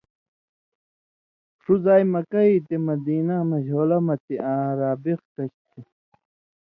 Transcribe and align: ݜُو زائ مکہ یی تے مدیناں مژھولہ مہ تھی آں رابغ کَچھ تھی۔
ݜُو 1.61 1.73
زائ 1.83 2.03
مکہ 2.13 2.41
یی 2.47 2.57
تے 2.67 2.75
مدیناں 2.87 3.43
مژھولہ 3.49 3.97
مہ 4.05 4.15
تھی 4.23 4.35
آں 4.51 4.67
رابغ 4.79 5.19
کَچھ 5.33 5.55
تھی۔ 5.69 5.81